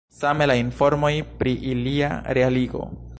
[0.19, 1.11] Same la informoj
[1.43, 2.87] pri ilia realigo.